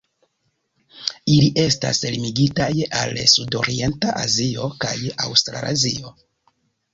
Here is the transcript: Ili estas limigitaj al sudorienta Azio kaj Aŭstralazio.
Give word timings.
Ili 1.33 1.49
estas 1.63 1.99
limigitaj 2.15 2.69
al 3.01 3.13
sudorienta 3.35 4.15
Azio 4.23 4.71
kaj 4.87 4.95
Aŭstralazio. 5.27 6.17